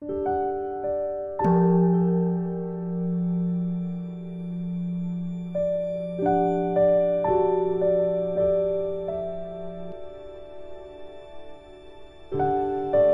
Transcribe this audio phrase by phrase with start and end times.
[0.00, 0.06] 大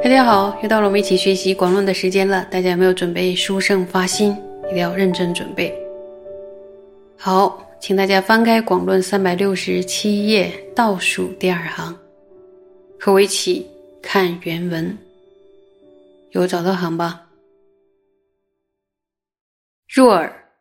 [0.08, 2.46] 家好，又到了我们一起学习广论的时间了。
[2.52, 4.30] 大家有没有准备书圣发心？
[4.70, 5.74] 一定要认真准备。
[7.16, 11.96] 好，请大家翻开广论三百六十七页倒数第二行，
[12.96, 13.66] 和我一起
[14.00, 14.96] 看原文。
[16.36, 17.30] 有找到行吧？
[19.88, 20.52] 若尔，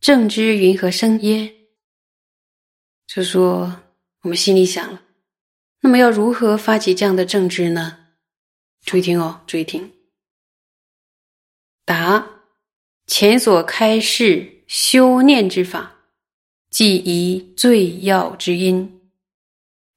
[0.00, 1.54] 正知云何生耶？
[3.06, 3.82] 就说
[4.22, 5.02] 我们心里想了，
[5.80, 7.98] 那么要如何发起这样的正知呢？
[8.84, 9.90] 注意听哦，注意听。
[11.86, 12.42] 答：
[13.06, 15.94] 前所开示修念之法，
[16.68, 19.00] 即以最要之因。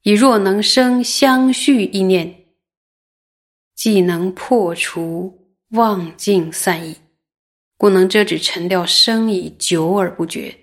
[0.04, 2.37] 以若能生相续意念，
[3.78, 6.98] 既能破除妄境散逸，
[7.78, 10.54] 故能遮止沉掉生以久而不绝，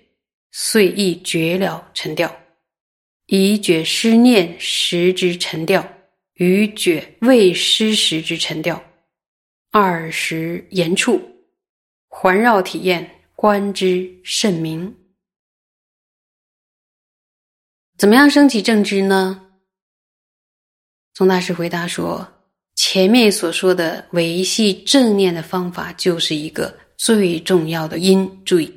[0.51, 2.35] 遂亦绝了沉掉，
[3.27, 5.91] 以觉失念时之沉掉。
[6.33, 8.83] 与觉未失时之沉掉，
[9.71, 11.21] 二十言处
[12.09, 14.93] 环绕体验，观之甚明。
[17.97, 19.53] 怎么样升起正知呢？
[21.13, 22.27] 宗大师回答说
[22.95, 28.41] ：“前面所说的维系正念的方法，就是一个最重要的因。
[28.45, 28.73] 注意，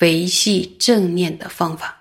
[0.00, 1.96] 维系正念的方法，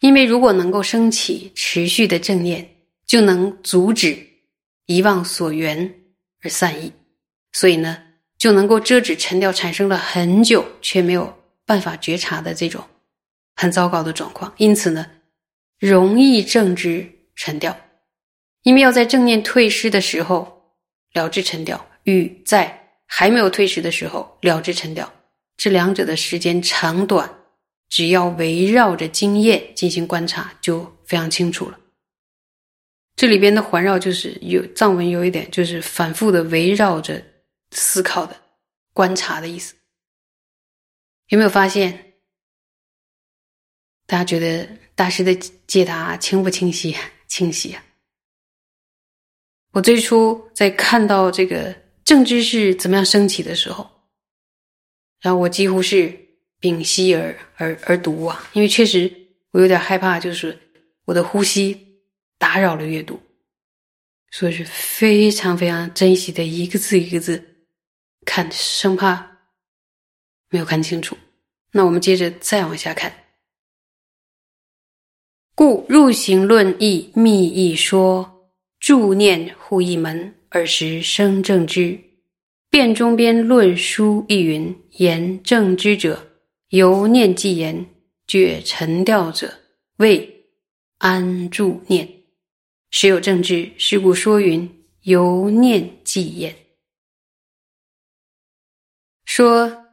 [0.00, 2.68] 因为如果能够升起持续的正念。”
[3.08, 4.18] 就能阻止
[4.84, 5.94] 遗忘所缘
[6.42, 6.92] 而散逸，
[7.52, 7.96] 所以呢，
[8.36, 12.84] 就能够遮止沉掉产生了很久却没有办法觉察的这种
[13.56, 14.52] 很糟糕的状况。
[14.58, 15.06] 因此呢，
[15.78, 17.74] 容易正知沉掉，
[18.64, 20.74] 因为要在正念退失的时候
[21.12, 25.10] 了知沉掉，与在还没有退失的时候了知沉掉，
[25.56, 27.32] 这两者的时间长短，
[27.88, 31.78] 只要围绕着经验进行观察，就非常清楚了。
[33.16, 37.22] 这里边的环绕就是有藏文有一点就是反复的围绕着
[37.70, 38.34] 思考的
[38.92, 39.74] 观察的意思，
[41.28, 42.14] 有没有发现？
[44.06, 45.34] 大家觉得大师的
[45.66, 46.96] 解答清不清晰？
[47.28, 47.76] 清晰！
[49.74, 53.88] 我最初在看到这个正知是怎么样升起的时候，
[55.20, 56.18] 然后我几乎是
[56.60, 59.12] 屏息而而而读啊，因为确实
[59.50, 60.58] 我有点害怕，就是
[61.04, 61.82] 我的呼吸。
[62.36, 63.18] 打扰了阅读，
[64.30, 67.64] 所以是非常非常珍惜的一个字一个字
[68.26, 69.38] 看，生怕
[70.50, 71.16] 没有看清楚。
[71.70, 73.10] 那我们接着再往下看。
[75.54, 78.33] 故入行论义密义说，
[78.84, 81.98] 助念护一门，尔时生正知。
[82.68, 86.32] 辩中边论书一云：言正知者，
[86.68, 87.86] 由念即言；
[88.26, 89.54] 觉沉掉者，
[89.96, 90.44] 谓
[90.98, 92.06] 安住念。
[92.90, 96.54] 时有正知，是故说云：由念即言。
[99.24, 99.86] 说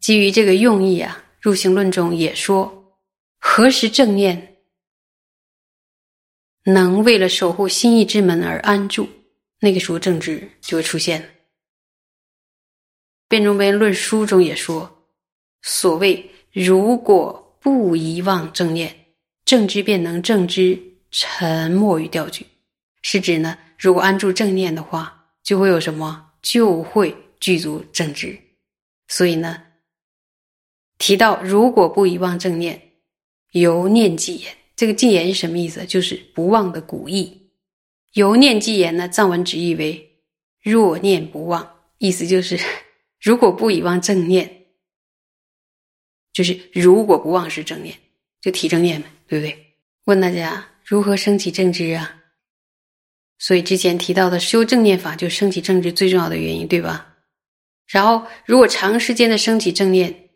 [0.00, 2.96] 基于这个用意啊，入行论中也说，
[3.38, 4.51] 何时正念
[6.64, 9.08] 能为了守护心意之门而安住，
[9.60, 11.26] 那个时候正知就会出现了。
[13.28, 15.06] 辩中边论书中也说，
[15.62, 19.06] 所谓如果不遗忘正念，
[19.44, 20.90] 正知便能正知。
[21.14, 22.46] 沉默与调举，
[23.02, 26.32] 是指呢，如果安住正念的话，就会有什么？
[26.40, 28.40] 就会具足正知。
[29.08, 29.62] 所以呢，
[30.96, 32.92] 提到如果不遗忘正念，
[33.50, 34.56] 由念即言。
[34.82, 35.86] 这个即言是什么意思？
[35.86, 37.52] 就是不忘的古意。
[38.14, 40.18] 由念即言呢，藏文直译为
[40.60, 42.58] 若念不忘，意思就是
[43.22, 44.64] 如果不以忘正念，
[46.32, 47.96] 就是如果不忘是正念，
[48.40, 49.56] 就提正念嘛，对不对？
[50.06, 50.66] 问大家。
[50.84, 52.20] 如何升起正知啊？
[53.38, 57.18] 所以之前提到的修正念法，就升起正知最重要的原因，对吧？
[57.86, 60.30] 然后，如果长时间的升起正念，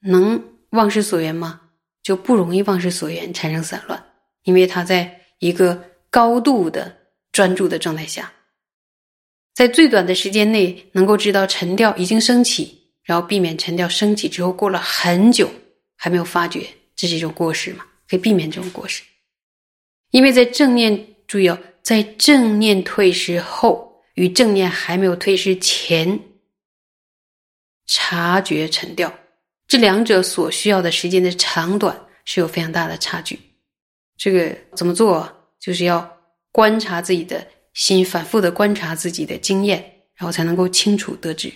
[0.00, 1.67] 能忘失所缘吗？
[2.08, 4.02] 就不容易忘失所缘，产生散乱，
[4.44, 6.96] 因为他在一个高度的
[7.32, 8.32] 专注的状态下，
[9.54, 15.50] 在最短的时间内能够知道沉掉已经升起，然后避免沉掉升起之后过了很久
[15.96, 16.66] 还没有发觉，
[16.96, 17.84] 这是一种过失嘛？
[18.08, 19.02] 可以避免这种过失。
[20.12, 26.18] 因为在正念注意哦，在正念退失后与正念还没有退失前，
[27.84, 29.17] 察觉沉掉，
[29.68, 33.38] 这两者所需要的时间的长短是有非常大的差距。
[34.16, 35.32] 这个怎么做？
[35.60, 36.18] 就是要
[36.50, 39.78] 观察自己的心，反复的观察自己的经验，
[40.14, 41.52] 然后才能够清楚得知。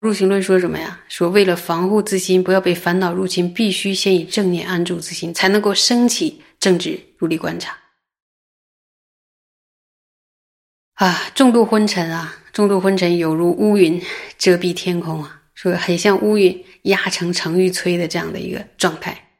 [0.00, 1.00] 入行论说什么呀？
[1.08, 7.78] 说为了防护自心，不要被烦恼入侵，必须先以正念安住自心，才能够升起正直如力观察。
[10.94, 14.02] 啊，重度昏沉啊，重度昏沉有如乌云
[14.36, 19.30] 遮蔽天空啊，说很像乌云压成成玉摧的这样的一个状态。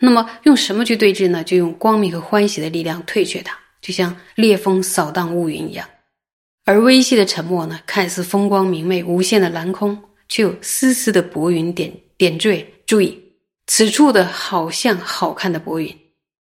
[0.00, 1.44] 那么用什么去对峙呢？
[1.44, 5.88] 就用光明和欢喜的力量退却它，就像烈风扫荡乌云一样。
[6.64, 9.96] 而微细的沉默呢，看似风光明媚、无限的蓝空，
[10.28, 12.66] 却有丝丝的薄云点点缀。
[12.84, 13.16] 注意，
[13.68, 15.96] 此处的好像好看的薄云，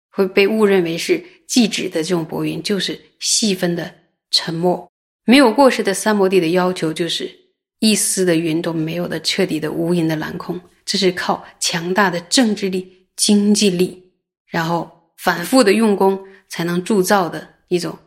[0.08, 3.94] 会被误认为是寂止的这种薄云，就是细分的
[4.30, 4.90] 沉默。
[5.26, 7.30] 没有过失的三摩地的要求，就是
[7.78, 10.60] 一丝的云都没有的彻底的无垠的蓝空。
[10.84, 12.94] 这是靠强大的政治力。
[13.16, 14.12] 经济力，
[14.44, 17.98] 然后反复的用功，才能铸造的一种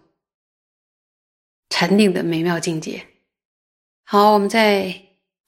[1.71, 3.07] 禅定的美妙境界。
[4.04, 4.94] 好，我们再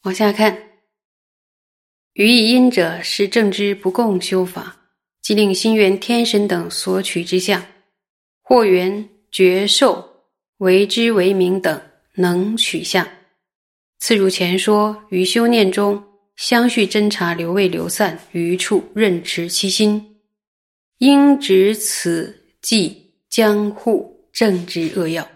[0.02, 0.64] 往下看。
[2.14, 4.78] 予以因者，是正知不共修法，
[5.22, 7.64] 即令心缘天神等所取之相，
[8.42, 10.26] 或缘觉受
[10.58, 11.80] 为之为名等
[12.16, 13.08] 能取相。
[14.02, 16.04] 次如前说，于修念中。
[16.38, 20.18] 相续侦查，流未流散，余处任持其心，
[20.98, 25.30] 应执此计，将护正之扼要。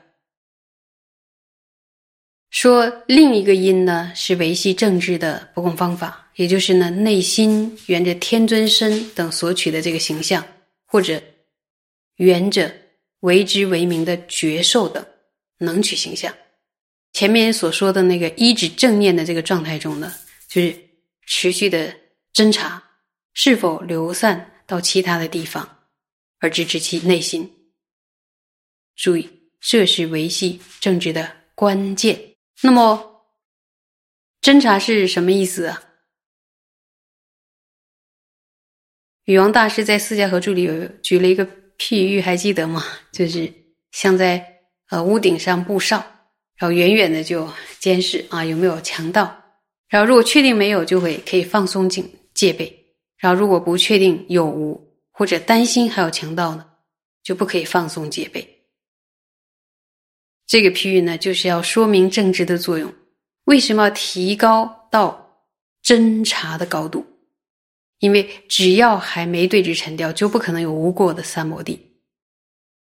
[2.49, 10.43] 说另一个因呢，是维系政治的不共方法，也就是呢，内心缘着天尊身等所取的这个形象，
[10.87, 11.21] 或者
[12.15, 12.73] 缘着
[13.19, 15.05] 为之为名的觉受等
[15.59, 16.33] 能取形象。
[17.15, 20.13] 前面所说的那个一指正念的这个状态中呢，
[20.49, 20.83] 就是。
[21.27, 21.91] 持续的
[22.35, 22.83] 侦查
[23.33, 25.79] 是否流散到其他的地方，
[26.37, 27.51] 而支持其内心。
[28.95, 29.27] 注意，
[29.59, 32.35] 这是维系政治的关键。
[32.61, 33.25] 那么，
[34.39, 35.81] 侦查是什么意思啊？
[39.23, 41.47] 禹王大师在《四家合注》里有举了一个
[41.79, 42.85] 譬喻，还记得吗？
[43.11, 43.51] 就是
[43.89, 46.14] 像在呃屋顶上布哨，
[46.57, 47.49] 然后远远的就
[47.79, 49.43] 监视啊有没有强盗。
[49.87, 52.65] 然后，如果确定没有，就会可以放松警戒备；
[53.17, 56.65] 然后，如果不确定有无或者担心还有强盗呢，
[57.23, 58.65] 就不可以放松戒备。
[60.47, 62.93] 这个譬喻呢，就是要说明正直的作用。
[63.45, 65.43] 为什么要提高到
[65.83, 67.05] 侦查的高度？
[67.99, 72.01] 因为只要还没对峙沉掉，就不可能有无过的三摩地。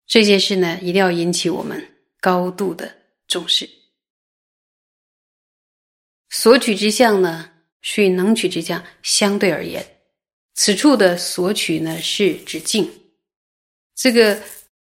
[0.06, 1.81] 这件事呢，一定要引起我们
[2.19, 2.94] 高度的
[3.31, 3.69] 重视。
[6.30, 7.51] 所取之相呢，
[7.81, 9.86] 与能取之相相对而言，
[10.54, 12.92] 此处的所取呢是指境。
[13.95, 14.44] 这个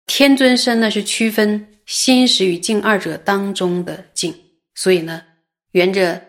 [0.07, 4.33] 天尊身呢是区分心识与境二者当中的境，
[4.75, 5.23] 所以呢，
[5.71, 6.25] 缘着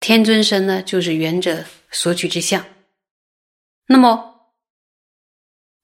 [0.00, 2.64] 天尊身呢就是缘着所取之相。
[3.86, 4.52] 那么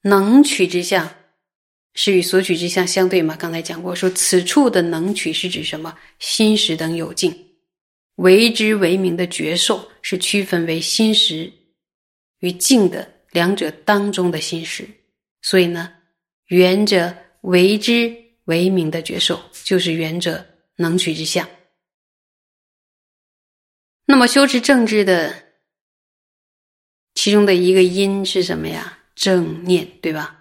[0.03, 1.15] 能取之相
[1.95, 3.37] 是与所取之相相对吗？
[3.37, 5.99] 刚才讲过，说此处的能取是指什么？
[6.19, 7.47] 心识等有境。
[8.17, 11.51] 为之为名的觉受是区分为心识
[12.41, 14.87] 与境的两者当中的心识，
[15.41, 15.91] 所以呢，
[16.47, 18.15] 缘者为之
[18.45, 20.45] 为名的觉受就是缘者
[20.77, 21.49] 能取之相。
[24.05, 25.35] 那么修持正知的
[27.15, 28.99] 其中的一个因是什么呀？
[29.15, 30.40] 正念，对吧？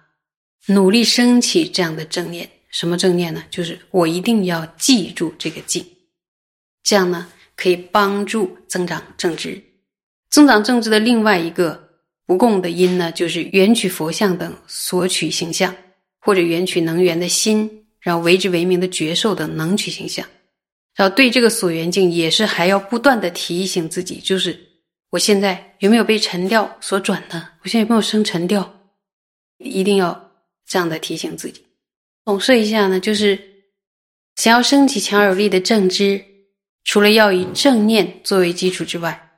[0.66, 3.42] 努力升起这样的正念，什么正念呢？
[3.50, 5.84] 就是我一定要记住这个境，
[6.82, 7.28] 这样呢。
[7.56, 9.62] 可以帮助增长正知，
[10.30, 11.90] 增长正知的另外一个
[12.24, 15.76] 不共的因呢，就是缘取佛像等所取形象，
[16.22, 20.26] 或者缘取能源的心，然后为之为名的觉受等能取形象，
[20.94, 24.58] 然后对这个所缘境也是还要不断的提醒自己，就是
[25.10, 27.46] 我现在有没有被沉掉所转呢？
[27.62, 28.74] 我现在有没有生沉掉？
[29.58, 30.29] 一定要
[30.70, 31.66] 这样的提醒自己。
[32.24, 33.36] 总说一下呢，就是
[34.36, 36.24] 想要升起强有力的正知。
[36.82, 39.30] 除了要以正念作为基础之外，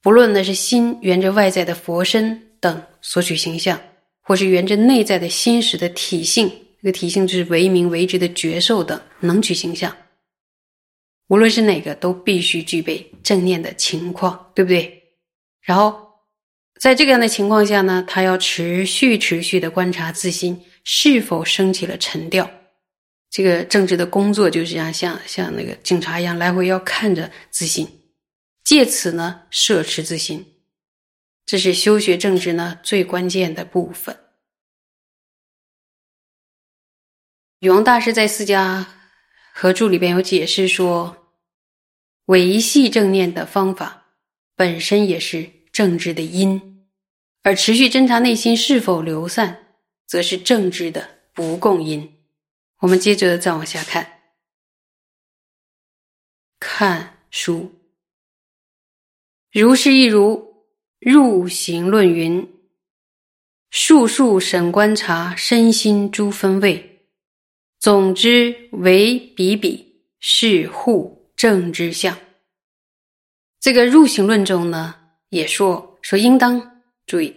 [0.00, 3.78] 不论那是心缘着外在的佛身等索取形象，
[4.22, 6.48] 或是缘着内在的心识的体性，
[6.80, 9.94] 这个体性就是为名为之的觉受等能取形象，
[11.26, 15.02] 无论是哪个，都必须具备正念的情况，对不对？
[15.60, 16.05] 然后
[16.78, 22.50] 在这样的情况下呢，他要持续持续的观察自心是否升起了沉调。
[23.30, 27.86] 这个政治的工作就是这样像像那个警察一样，来回要看着自心，
[28.62, 30.54] 借此呢摄持自心，
[31.44, 34.16] 这是修学政治呢最关键的部分。
[37.60, 38.86] 永王大师在《四家
[39.52, 41.32] 合著里边有解释说，
[42.26, 44.06] 维系正念的方法
[44.54, 46.88] 本身也是正知的因，
[47.42, 52.14] 而持续侦查内心是否流散，则是正知的不共因。
[52.78, 54.22] 我们接着再往下看，
[56.58, 57.70] 看书。
[59.52, 60.64] 如是亦如
[60.98, 62.50] 入行论云：
[63.68, 67.06] 数数审观察身心诸分位，
[67.78, 72.18] 总之为比比是护正之相。
[73.60, 77.34] 这个入行论中呢，也说说应当注意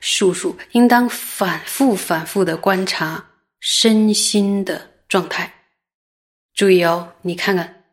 [0.00, 3.24] 数数，应当反复反复的观察
[3.60, 5.52] 身心的状态。
[6.54, 7.84] 注意哦，你看看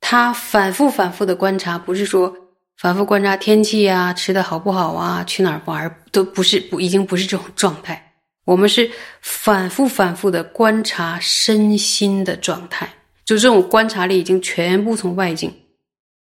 [0.00, 2.36] 他反复反复的观察，不是说。
[2.78, 8.12] 反复观察天气啊，吃的好不好啊，去哪儿玩都不是不，已经不是这种状态。
[8.44, 8.90] 我们是
[9.20, 12.92] 反复反复的观察身心的状态，
[13.24, 15.54] 就这种观察力已经全部从外境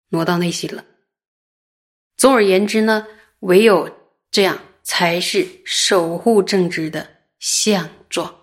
[0.09, 0.83] 挪到内心了。
[2.19, 3.07] 总而言之呢，
[3.39, 3.89] 唯有
[4.29, 7.09] 这样才是守护正直的
[7.39, 8.35] 相状。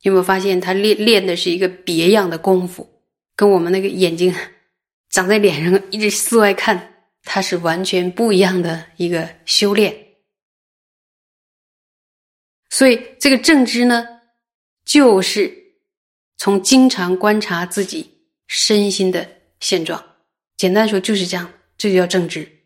[0.00, 3.02] 有没有发现他练练的是一个别样的功夫，
[3.34, 4.34] 跟我们那个眼睛
[5.08, 6.90] 长在脸上一直四外看。
[7.24, 9.96] 它是完全不一样的一个修炼，
[12.68, 14.04] 所以这个正知呢，
[14.84, 15.76] 就是
[16.36, 20.04] 从经常观察自己身心的现状。
[20.56, 21.48] 简单说就是这样，
[21.78, 22.61] 这就叫正知。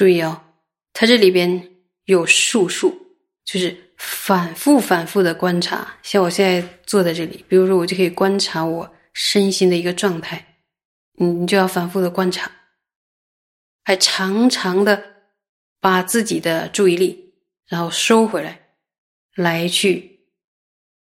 [0.00, 0.40] 注意哦，
[0.94, 1.62] 它这里边
[2.06, 2.96] 有数数，
[3.44, 5.94] 就是反复反复的观察。
[6.02, 10.42] 像我现在坐在这里，比如说我就可以观察我身心的一个状态，
[11.18, 12.50] 你你就要反复的观察。
[13.84, 15.04] 还常常的
[15.82, 17.34] 把自己的注意力，
[17.68, 18.58] 然后收回来，
[19.36, 20.20] 来去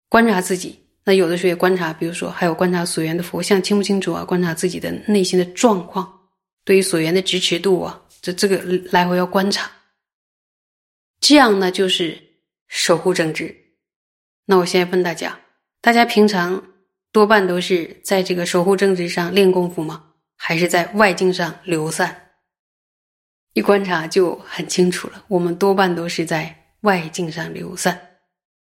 [0.08, 0.78] 观察自己。
[1.04, 4.24] 那有的时候也观察，比如说还有观察所缘的佛像清不清楚啊？
[4.24, 6.10] 观察自己的内心的状况，
[6.64, 8.58] 对于所缘的支持度啊，这这个
[8.90, 9.70] 来回要观察。
[11.20, 12.18] 这样呢，就是
[12.68, 13.54] 守护正直。
[14.46, 15.38] 那我现在问大家：
[15.80, 16.62] 大家平常
[17.12, 20.04] 多半都是在这个守护正直上练功夫吗？
[20.36, 22.30] 还是在外境上流散？
[23.54, 25.24] 一观察就很清楚了。
[25.26, 28.00] 我们多半都是在外境上流散，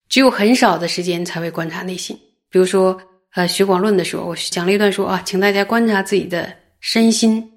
[0.08, 2.16] 只有很少的时间才会观察内心。
[2.50, 7.52] 比如说，呃，学广论的时候，我讲了一段说啊，请大家观察自己的身心，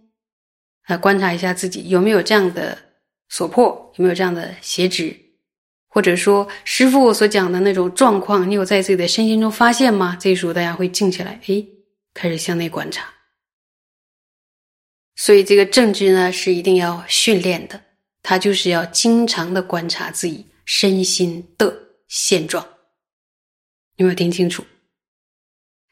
[0.88, 2.76] 来，观察一下自己有没有这样的
[3.28, 5.14] 所迫，有没有这样的邪执，
[5.86, 10.16] 或者说师傅所讲的那种状况，你有在自己的身心中发现吗？
[10.18, 11.68] 这时候大家会静下来，诶，
[12.14, 13.06] 开始向内观察。
[15.14, 17.78] 所以，这个正知呢是一定要训练的，
[18.22, 21.76] 他就是要经常的观察自己身心的
[22.06, 22.66] 现状。
[23.96, 24.64] 有没有听清楚？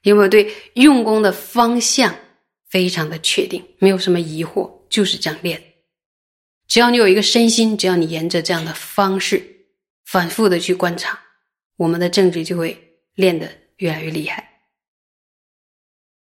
[0.03, 2.15] 有没有对用功的方向
[2.69, 3.63] 非常的确定？
[3.79, 5.63] 没有什么疑惑，就是这样练。
[6.67, 9.45] 只要你有一个身心，只要你沿着这样的方式
[10.07, 11.21] 反复的去观察，
[11.77, 14.63] 我们的正直就会练得越来越厉害。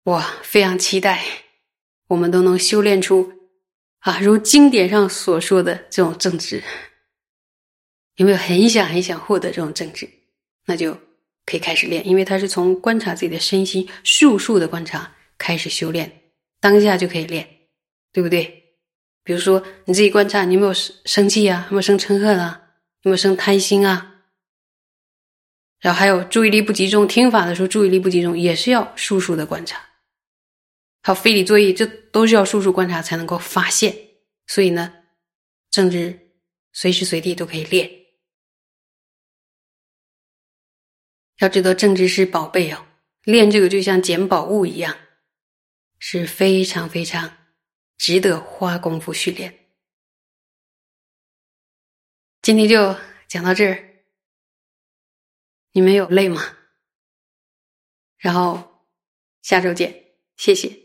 [0.04, 1.22] 哇，非常期待。
[2.08, 3.30] 我们都能修炼出
[3.98, 6.62] 啊，如经典上所说的这种正直，
[8.16, 10.08] 有没有很想很想获得这种正直？
[10.64, 10.94] 那就
[11.44, 16.22] 可以开始练，因为他是从观察自己的身心，数数的观察开始修炼，
[16.58, 17.46] 当下就可以练，
[18.12, 18.61] 对不对？
[19.24, 21.66] 比如说你自己观察，你有没有生生气啊？
[21.70, 22.60] 有没有生嗔恨啊？
[23.02, 24.08] 有没有生贪心啊？
[25.80, 29.80] 然后还有注意力不集中，听法的时候注意力不集中，也是要数数的观察。
[31.02, 33.96] 还有非礼作业，这都是要数数观察才能够发现。
[34.46, 34.92] 所以呢，
[35.70, 36.30] 政治
[36.72, 37.90] 随时随地都可以练。
[41.38, 42.86] 要知道，政治是宝贝哦，
[43.24, 44.96] 练这个就像捡宝物一样，
[45.98, 47.36] 是非常非常
[48.02, 49.70] 值得花功夫训练。
[52.40, 52.96] 今天就
[53.28, 54.04] 讲到这儿，
[55.70, 56.42] 你们有累吗？
[58.18, 58.88] 然后
[59.40, 60.81] 下周见，谢谢。